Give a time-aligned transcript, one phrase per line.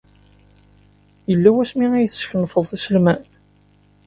[1.29, 3.23] Yella wasmi ay teskenfeḍ iselman?